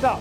[0.00, 0.20] 到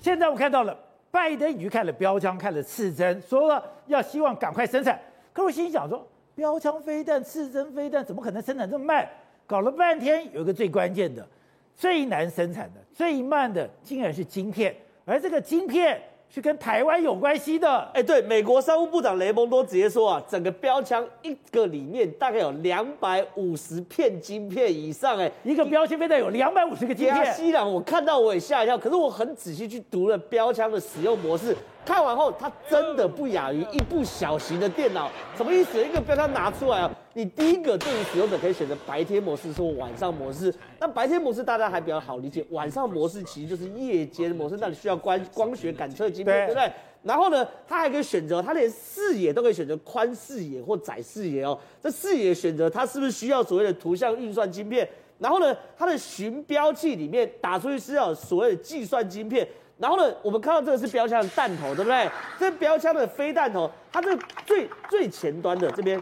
[0.00, 0.76] 现在我看到了，
[1.10, 5.00] 拜登已经看了标枪，看了刺针，说了要希望赶快生产。
[5.32, 6.06] 可我心想说，
[6.36, 9.08] 标枪飞弹、刺针飞弹怎么可能生产这么慢？
[9.44, 11.26] 搞了半天，有一个最关键的、
[11.74, 16.00] 最难生产的、最慢的，竟然是晶片，而这个晶片。
[16.28, 27.34] 是跟台湾有关系的，哎，对，美国商务部长雷蒙多直接说啊，整个标枪一个里面大概有两百五十片晶片以上，哎，一个标枪背带有两百五十个晶片。
[27.34, 31.56] 西朗，我看到我也吓一跳，可是我很仔细去读了标枪的使用模式。
[31.84, 35.10] 看完后，它真的不亚于一部小型的电脑。
[35.36, 35.82] 什么意思？
[35.82, 40.54] 一个标枪拿出来啊，你第一个对于使用者可以选择白天模式或晚上模式。
[40.78, 46.70] 那白天模式大家还比较好理解，晚上模式其实就是夜间模式，那你需要光光学感测晶片，对不对？
[47.04, 51.58] 然后呢，它还可以选择，它连视野都可以选择宽视野或窄视野哦。
[51.82, 54.86] 这视野选择它是不是需要所谓的图像运算晶片？
[55.18, 59.48] 然后呢，它的寻标器里面打出去是要所谓的计算晶片。
[59.78, 62.10] 然后呢，我们看到这个是标枪的弹头，对不对？
[62.38, 65.98] 这标枪的飞弹头，它这最最前端的这边，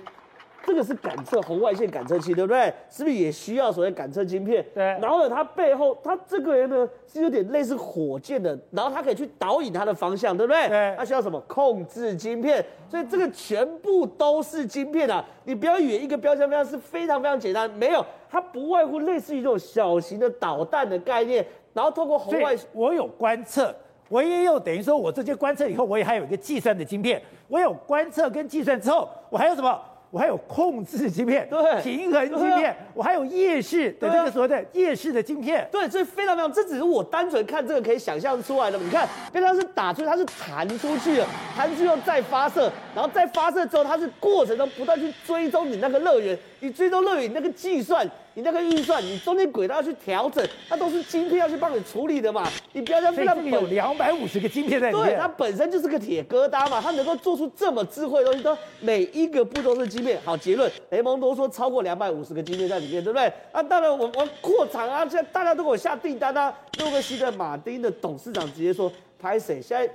[0.66, 2.72] 这个是感测红外线感测器，对不对？
[2.88, 4.64] 是不是也需要所谓感测晶片？
[4.74, 4.84] 对。
[5.00, 10.68] 然后呢，它背后它这个人呢是有点类似火箭的，然后它可以去导引它的方向，对不对？
[10.68, 10.94] 对。
[10.96, 12.64] 它需要什么控制晶片？
[12.88, 15.24] 所以这个全部都是晶片啊！
[15.44, 21.44] 你不要以为一个标枪飞弹是非常非常简单，没有，它不外乎类似于这种小型的导弹的概念。
[21.72, 23.74] 然后透过红外，我有观测，
[24.08, 27.20] 我也有等于说，我这些观测以后，我也还有一个计算的晶片。
[27.48, 29.80] 我有观测跟计算之后，我还有什么？
[30.14, 35.68] 我还有控制晶片，对，平衡晶片，啊、 我还有夜视的这个所谓的夜视的晶片。
[35.72, 38.78] 对，所以非常非常，这只是我单纯看这个可以想象出来的。
[38.78, 41.26] 你看，因为它是打出去，它是弹出去的，
[41.56, 48.10] 弹出去后再发射，然后再发射之后，它是过程中不断去追踪你那个乐园，你追踪乐园你那个计算。
[48.36, 52.50] 你那个预算，你中间轨道要去调整，那都是晶片要去帮你处理的嘛。
[52.72, 60.20] 你不要像飞弹有两百五十个晶片在里面，对，它本身就是个铁疙瘩嘛，它能够做出这么智慧的东西，都每一个步都是晶片。
[60.24, 63.32] 好，结论，雷蒙多说超过两百五十个晶片在里面，对不对？
[63.52, 66.52] 啊，当然我我扩厂啊，现在大家都给我下订单啊。
[66.80, 69.62] 洛克希德马丁的董事长直接说，拍谁？
[69.62, 69.88] 现在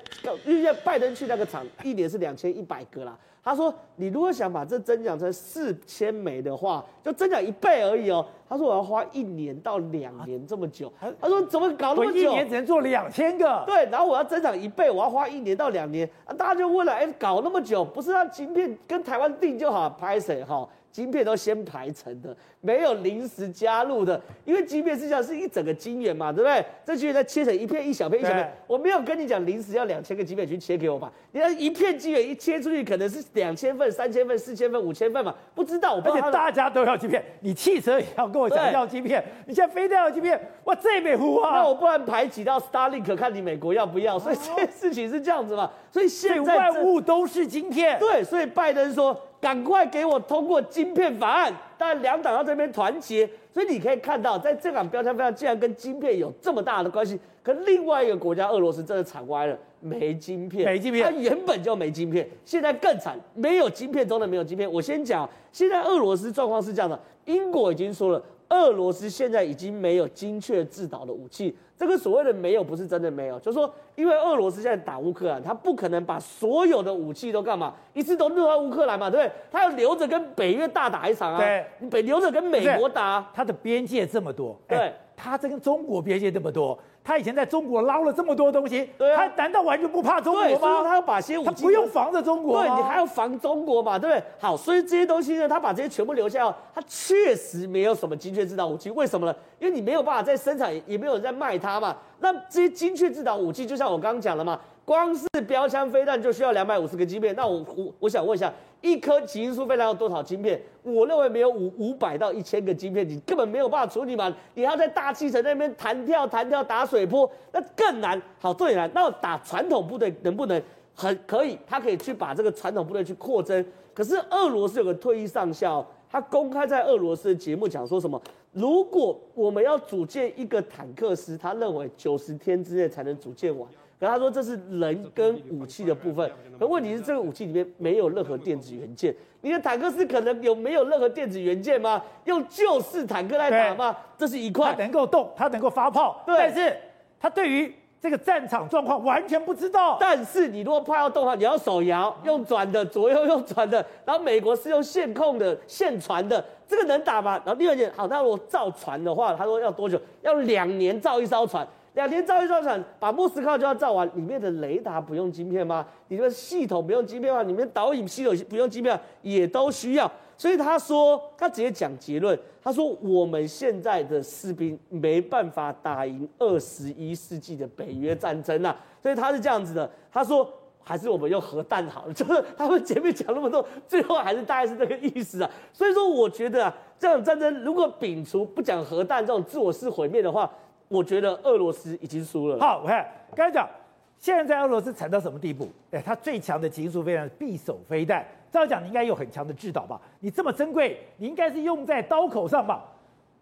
[0.46, 3.18] 因为拜登去那个厂，一年是两千一百个啦。
[3.50, 12.20] 他说：“你如果想把这增长成四千枚的话，就增长一倍而已哦。”他说：“我要花一年到两年这么久。”他说：“怎么搞那么久？
[12.20, 16.08] 一年只能做两千个。”对，然后我要增长一倍，我要花一年到两年。
[16.26, 19.90] 啊，大家就问了：“哎，搞那么久，不是让晶片跟台湾订就好？
[19.90, 26.66] 拍谁哈？”晶片都先排成的，没有临时加入的，因为晶片实际上是一整个晶圆嘛，对不对？
[26.86, 31.12] 这晶圆再切成一片一小片一小片，我没有跟你讲临时要两千个晶片去切给我吧？
[31.32, 35.34] 你要一片晶圆一切出去，可能是两千份、三千份、四千份、五千份嘛？
[35.56, 36.02] 不知道，我。
[36.02, 41.52] 而且大家都要晶片，你汽车也要跟我讲要晶片，你现在非得要晶片，哇，这没胡啊！
[41.58, 44.18] 那我不然排挤到 Starlink，看你美国要不要？
[44.18, 45.72] 所以这件事情是这样子嘛？
[45.92, 48.00] 所以现在万物都是晶片。
[48.00, 49.16] 对，所以拜登说。
[49.42, 51.54] 赶快给我通过晶片法案！
[51.78, 57.20] 当然，两党要这边团结，所以你可以看到，在这场标枪飞弹竟然跟晶片有这么大的关系。
[57.42, 64.70] 可另外一个国家俄罗斯真的惨歪了，没晶片，没晶片，它原本就没晶片，现在更惨，没有晶片中的没有晶片。
[64.72, 68.22] 我先讲，现在俄罗斯状况是这样的，英国已经说了。
[68.50, 79.32] 俄罗斯现在已经没有精确制导的武器，这个所谓的没有不是真的没有，就是说，因为俄罗斯现在打乌克兰，他不可能把所有的武器都干嘛，一次都弄到乌克兰嘛，对不对？
[79.52, 86.78] 他要留着跟北约大打一场啊，对，你北留着跟美国打啊，他的边界这么多，对，他这跟中国边界这么多。
[87.10, 90.84] 他以前在中国捞了这么多东西，对啊，他难道完全不怕中国吗？
[90.84, 94.24] 他要把些武器，他不用防着中国，对，你还要防中国嘛，对不对？
[94.38, 99.36] 好，所以这些东西呢，他把这些全部留下，他确实没有什么精确制导武器，为什么呢？
[99.58, 101.98] 因为你没有办法在生产，也没有人在卖它嘛。
[102.20, 104.60] 那这些精确制导武器，就像我刚刚讲了嘛。
[104.90, 108.52] 光是标枪飞弹就需要两百五十个晶片，那我我我想问一下，
[108.82, 110.60] 一颗极音速飞弹要多少晶片？
[110.82, 114.36] 我认为没有五五百到一千个晶片，你根本没有办法处理嘛。
[114.56, 118.20] 你要在大气层那边弹跳弹跳打水波，那更难。
[118.40, 120.60] 好，最难，那打传统部队能不能
[120.96, 121.56] 很可以？
[121.68, 123.64] 他可以去把这个传统部队去扩增。
[123.94, 128.20] 可是俄罗斯有个退役上校，他公开在俄罗斯的节目讲说什么？
[128.54, 133.70] 如果我们要组建一个坦克师，他认为九十天之内才能组建完。
[134.00, 139.14] 可他说这是人跟武器的部分，可问题是这个武器里面没有任何电子元件。
[139.42, 142.02] 你的坦克是可能有没有任何电子元件吗？
[142.24, 143.96] 用旧式坦克来打吗？
[144.18, 144.72] 这是一块。
[144.72, 146.38] 它能够动，它能够发炮，对。
[146.38, 146.78] 但是
[147.20, 149.98] 它对于这个战场状况完全不知道。
[150.00, 153.86] 但是你如果怕要动的话，你要手摇，用转的，左右用转的。
[154.06, 157.34] 然后美国是用线控的、线传的，这个能打吗？
[157.46, 160.00] 然后第二件，好，那我造船的话，他说要多久？
[160.22, 161.68] 要两年造一艘船。
[162.00, 165.86] 两年造一造船，把莫斯科就要造完，里面的雷达不用晶片吗？
[166.08, 167.44] 里面系统不用晶片吗？
[167.44, 168.98] 里面导引系统不用晶片？
[169.22, 170.10] 也都需要。
[170.38, 178.74] 所以他说，他直接讲结论，他说我们现在的士兵没办法打赢二十一世纪的北约战争啊。
[179.04, 180.50] 所以他是这样子的，他说
[180.82, 185.52] 还是我们用核弹好了，就是他们前面讲那么多，最后还是大概是这个意思啊。
[185.74, 190.50] 所以说，我觉得啊，这场战争如果摒除不讲核弹这种自我式毁灭的话，
[190.90, 192.60] 我觉得俄罗斯已经输了。
[192.60, 193.70] 好，我看刚才讲，
[194.18, 195.70] 现在俄罗斯惨到什么地步？
[195.92, 198.26] 哎，他最强的极速飞弹匕首飞弹。
[198.52, 200.02] 照讲，你应该有很强的制导吧？
[200.20, 202.84] 你这么珍贵，你应该是用在刀口上吧？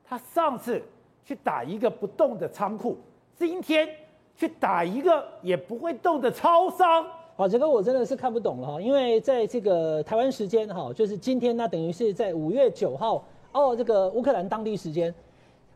[0.04, 0.82] 他上次
[1.24, 2.98] 去打一个不动的仓库，
[3.34, 3.88] 今天
[4.36, 7.08] 去打一个也不会动的超商。
[7.38, 13.24] 好，这个我真的是看不懂了哈，因为在这个台湾时间哈，就是今天，那等于是在五月九号
[13.54, 15.14] 哦，这个乌克兰当地时间。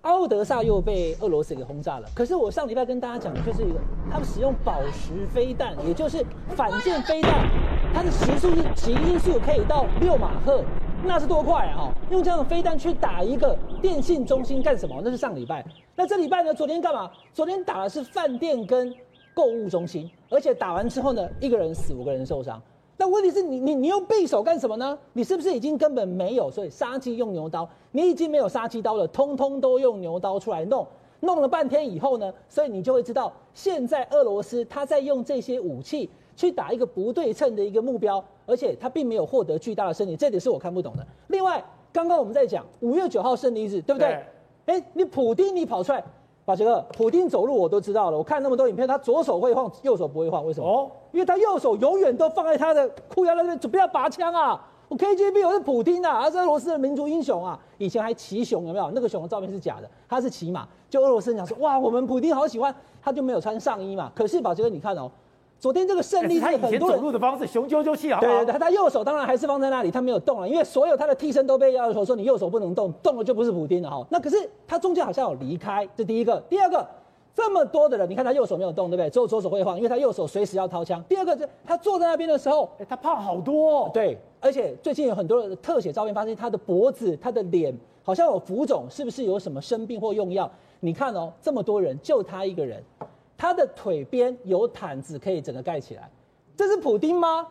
[0.02, 2.10] 奥德萨又被俄罗斯给轰炸了。
[2.16, 6.26] 可是我上礼拜跟大家讲的就是一个，他们使用宝石飞弹，也就是
[6.56, 7.48] 反舰飞弹，
[7.94, 10.64] 它的时速是极音速可以到六马赫，
[11.04, 11.94] 那是多快啊！
[12.10, 15.00] 用这样的飞弹去打一个电信中心干什么？
[15.04, 15.64] 那是上礼拜。
[15.96, 16.52] 那这礼拜呢？
[16.52, 17.12] 昨天干嘛？
[17.32, 18.92] 昨天打的是饭店跟
[19.36, 22.60] 购物中心，而且打完之后呢，一个人死，五个人受伤。
[23.02, 24.96] 但问题是你你你用匕首干什么呢？
[25.14, 26.52] 你是不是已经根本没有？
[26.52, 30.86] 所以杀鸡用牛刀，你已经没有杀鸡刀了，通通都用牛刀出来弄，
[31.22, 41.04] 弄了半天以后呢，所以你就会知道，现在俄罗斯他在用这些武器去打一个不对称的一个目标，而且他并没有获得巨大的胜利，这点是我看不懂的。
[41.30, 41.60] 另外，
[41.92, 44.10] 刚刚我们在讲五月九号胜利日，对不对？
[44.10, 46.04] 哎对，你普丁你跑出来。
[46.52, 48.18] 宝杰哥，普丁走路我都知道了。
[48.18, 50.68] 我看那么多影片，他左手会晃，右手不会晃，为什么？
[50.68, 54.62] 哦，因为他右手永远都放在他的裤腰那边，准备要拔枪啊！
[54.90, 57.58] 我 KGB 我是普丁啊，他是俄罗斯的民族英雄啊！
[57.78, 58.92] 以前还骑熊，有没有？
[58.92, 60.68] 那个熊的照片是假的，他是骑马。
[60.90, 64.12] 就俄罗斯人讲说，哇，我们普丁好喜欢，他就没有穿上衣嘛。
[64.14, 65.10] 可是宝杰哥，你看哦。
[65.62, 68.32] 昨天这个胜利是很多走路的方式雄赳赳气，好不好？
[68.32, 74.04] 对对对，他右手当然还是放在那里，他没有动了，因为所有他的替身都被要求说，你右手不能动，动了就不是普丁了哈。
[74.10, 76.42] 那可是他中间好像有离开，这第一个。
[76.50, 76.84] 第二个，
[77.36, 79.08] 这么多的人，你看他右手没有动，对不对？
[79.12, 81.00] 只有左手会晃，因为他右手随时要掏枪。
[81.08, 83.92] 第二个，他坐在那边的时候，哎，他胖好多哦。
[83.94, 87.72] 对，而且最近有很多的特写照片，发现他的脖子、他的脸
[88.02, 90.50] 好像有浮肿，是不是有什么生病或用药？
[90.80, 92.84] 你看哦，这么多人，就他一个人，
[93.42, 96.08] 他的腿边有毯子可以整个盖起来。
[96.56, 97.48] 这是普丁吗？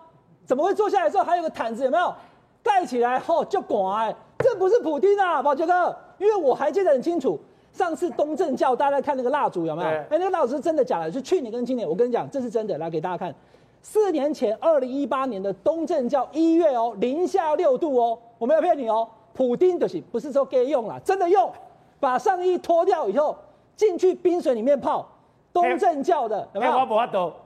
[0.47, 1.83] 怎么会坐下来之后还有个毯子？
[1.83, 2.15] 有没有
[2.63, 3.19] 盖起来？
[3.19, 7.37] 吼、哦，就广哎，这不是普丁啊，宝杰哥，因为我还记得很清楚，
[7.73, 9.89] 上次东正教大家在看那个蜡烛有没有？
[9.89, 11.11] 哎对，那个蜡烛是真的假的？
[11.11, 13.35] 是去年跟今年，我跟你讲，这是真的，来给大家看。
[13.83, 21.51] 四年前，二零一八年的东正教一月哦，零下六度哦，我没有骗你哦，普丁的是不是说可以用啦，真的用，
[21.99, 23.37] 把上衣脱掉以后
[23.75, 25.05] 进去冰水里面泡，
[25.53, 26.73] 东正教的有没有？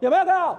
[0.01, 0.59] 有没有看到？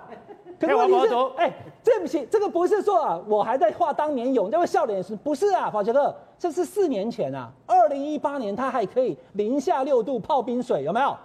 [0.59, 1.53] 可是问题是，哎、欸，
[1.83, 6.15] 这不行，这个不是说啊，我还在画当年勇，那位笑脸是不是啊，法杰克？
[6.39, 11.15] 这是四年前啊，二零一八年他还可以零下六度泡冰水，有没有？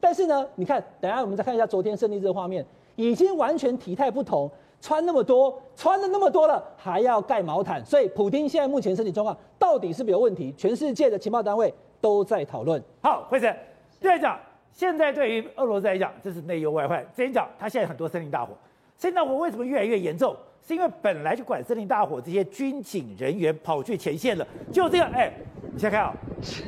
[0.00, 2.64] 但是呢，你看，等一下我们再看一下昨天胜利这个画面，
[2.96, 10.54] 已经完全体态不同，穿那么多，穿了那么多了，还要盖毛毯，所以普丁现在目前身体状况到底是不是有问题？
[10.56, 12.82] 全世界的情报单位都在讨论。
[13.02, 13.54] 好，辉生，
[14.00, 14.38] 再讲，
[14.78, 17.02] 现在对于俄罗斯来讲，这是内忧外患。
[17.12, 18.56] 之前讲，他现在很多森林大火。
[18.96, 20.36] 森林大火为什么越来越严重？
[20.64, 25.32] 是因为本来就管森林大火这些军警人员跑去前线了，就这样，哎，
[25.72, 26.14] 你先看啊，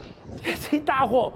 [0.69, 1.33] 这大火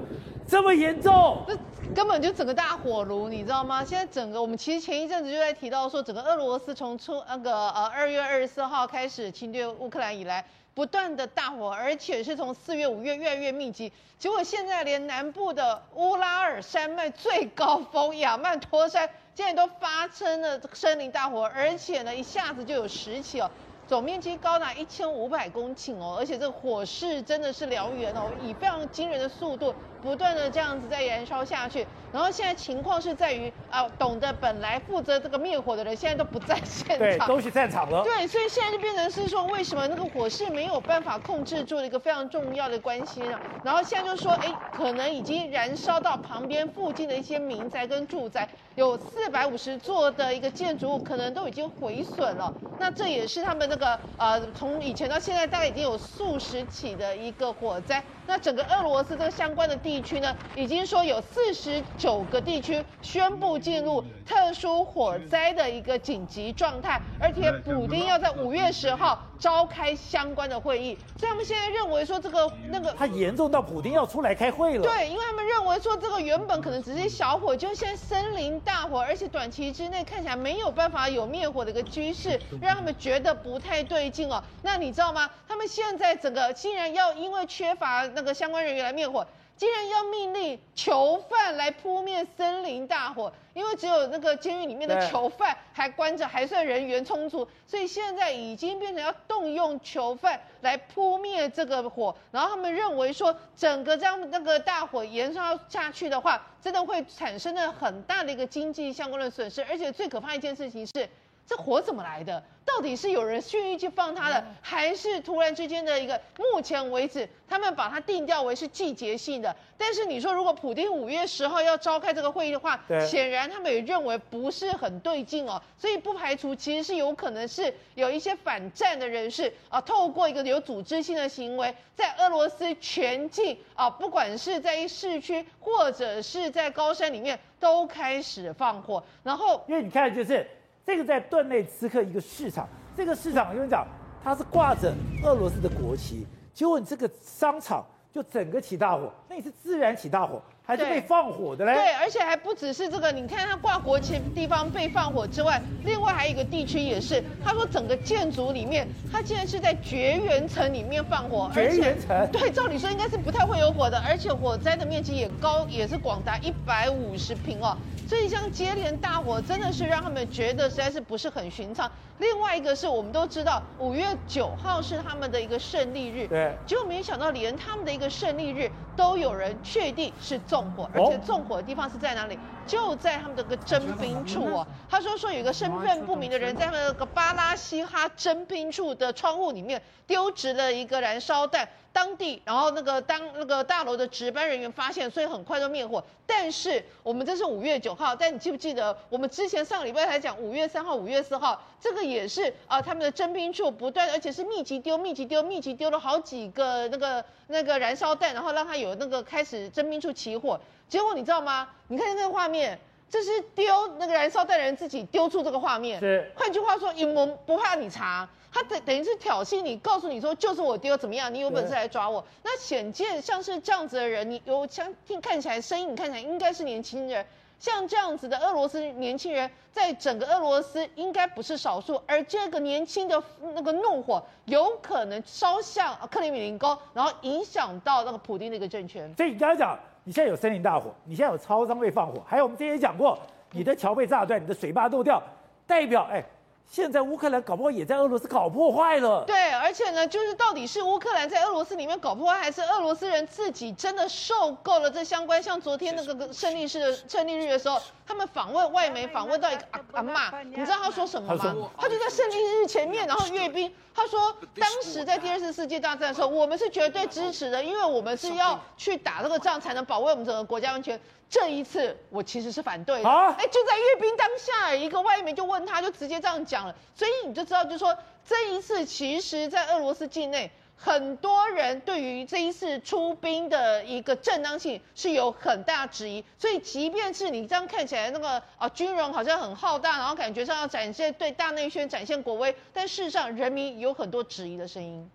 [0.49, 1.57] 这么严重，这
[1.95, 3.85] 根本就整个大火炉，你知道吗？
[3.85, 19.09] 现在整个我们其实前一阵子就在提到说，整个俄罗斯从出那个呃二月二十四号开始侵略乌克兰以来，不断的大火，而且是从四月五月越来越密集，结果现在连南部的乌拉尔山脉最高峰亚曼托山。
[19.37, 23.50] 现在都发生了森林大火，而且呢，一下子就有十起哦，
[23.88, 31.85] 总面积高达一千五百公顷哦，而且这个火势真的是燎原哦，以非常惊人的速度不断的这样子在燃烧下去。
[32.14, 38.04] 然后现在情况是在于啊，懂得本来负责这个灭火的人现在都不在现场，对，都去战场了。
[38.04, 43.37] 对，所以现在就变成是说，为什么那个火势没有办法控制住的一个非常重要的关系呢？
[43.64, 48.49] 然后现在就说，哎，可能已经燃烧到旁边附近的一些民宅跟住宅。
[48.76, 52.52] 有四百五十座的一个建筑物，可能都已经毁损了。
[52.76, 58.02] 那这也是他们那个呃，从以前到现在，大概已经有数十起的一个火灾。
[58.26, 74.82] 那整个俄罗斯这个相关的地区呢，已经说有四十九个地区宣布进入特殊火灾的一个紧急状态，而且补丁要在五月十号召开相关的会议，所以他们现在认为说这个那个他严重到补丁要出来开会了。
[74.82, 84.44] 对，因为他们认为说这个原本可能只是小火，就现在森林大火，而且短期之内看起来没有办法有灭火的一个趋势，让他们觉得不太对劲哦。
[84.61, 85.30] 那你知道吗？
[85.49, 89.26] 他们现在整个竟然要因为缺乏那个相关人员来灭火。
[89.56, 102.14] 竟然要命令囚犯来扑灭森林大火，因为只有那个监狱里面的囚犯还关着，还算人员充足，所以现在已经变成要动用囚犯来扑灭这个火。
[102.30, 111.08] 然后他们认为说，整个这样那个大火延烧下去的话，真的会产生了很大的一个经济相关的损失，而且最可怕一件事情是。
[111.46, 112.42] 这火怎么来的？
[112.64, 116.18] 到底是有人蓄意去放它的，还是突然之间的一个？
[116.38, 119.54] 目前为止，他们把它定调为是季节性的。
[119.76, 125.60] 但是你说，如果普丁五月十号要召开这个会议的话，显然他们也认为不是很对劲哦。
[125.76, 139.04] 所以不排除其实是有可能是有一些反战的人士啊，透过一个有组织性的行为，在俄罗斯全境啊，不管是在市区或者是在高山里面，都开始放火。
[139.22, 140.48] 然后，因为你看就是。
[140.85, 143.87] 这个在顿内茨克一个市场，这个市场我跟你讲，
[144.23, 151.75] 它是挂着俄罗斯的国旗，结果你这个商场就整个起大火，那你是自然起大火，还是被放火的嘞？
[151.75, 162.26] 对，而且还不只是这个，你看它挂国旗地方被放火之外，另外还有一个地区也是，他说整个建筑里面，它竟然是在绝缘层里面放火，绝缘层？
[162.33, 167.76] 对，照理说应该是不太会有火的，而且火灾的面积也高，也是广达一百五十平哦。
[168.06, 171.90] 所以像接连大火，真的是让他们觉得实在是不是很寻常。
[172.18, 182.38] 另外一个是我们都知道，五月九号是他们的一个胜利日，对，结果没想到连他们的一个胜利日都有人确定是纵火，而且纵火的地方是在哪里？
[182.64, 184.64] 就在他们的个征兵处哦。
[184.88, 191.68] 他说说有一个身份不明的人在他们那个巴拉西哈征兵处的窗户里面丢掷了一个燃烧弹。
[191.94, 196.02] 当地，然后那个当那个大楼的值班人员发现，所以很快就灭火。
[196.26, 210.58] 但是我们这是五月九号，但你记不记得我们之前上礼拜才讲五月三号、五月四号，这个也是啊，他们的征兵处不断，而且是密集丢、密集丢、密集丢了好几个那个那个燃烧弹，然后让他有那个开始征兵处起火。
[210.88, 211.68] 结果你知道吗？
[211.86, 212.76] 你看那个画面，
[213.14, 216.00] 这是丢那个燃烧弹的人自己丢出这个画面。
[216.00, 218.28] 是，换句话说，我们不怕你查。
[218.52, 222.25] 他等等于是挑衅你，告诉你说就是我丢怎么样，你有本事来抓我。
[222.42, 227.25] 那显见像是这样子的人，你有相听看起来声音，你看起来应该是年轻人。
[227.61, 232.02] 像这样子的俄罗斯年轻人，在整个俄罗斯应该不是少数。
[232.09, 233.23] 而这个年轻的
[233.54, 239.14] 那个怒火，有可能烧向克里米林宫，然后影响到那个普丁的一个政权。
[239.16, 243.18] 所以你刚才讲，你现在有森林大火，你现在有超商被放火，还有我们之前也讲过，
[243.52, 245.23] 你的桥被炸断，你的水坝漏掉，
[245.66, 246.25] 代表哎。
[246.71, 249.23] 现在乌克兰搞不好也在俄罗斯搞破坏了。
[249.25, 255.40] 对，而且呢，就是到底是乌克兰在俄罗斯里面搞破坏，还是俄罗斯人自己真的受够了这相关？
[255.40, 261.71] 像昨天那个胜利式的胜利日的时候，他们访问外媒，访问到一个阿阿妈，你知道他说什么吗？
[261.78, 263.73] 他就在胜利日前面，然后阅兵。
[263.94, 271.00] 他说，当时在第二次世界大战的时候，我们是绝对支持的，因为我们是要去打这个仗，才能保卫我们整个国家安全。
[271.28, 295.11] 这一次我其实是反对的，哎、啊，就在阅兵当下，一个外媒就问他，就直接这样讲了，所以你就知道，就是说这一次其实，在俄罗斯境内，很多人对于这一次出兵的一个正当性是有很大质疑，所以即便是你这样看起来那个啊军容好像很浩大，然后感觉上要展现对大内宣、展现国威，但事实上人民有很多质疑的声音。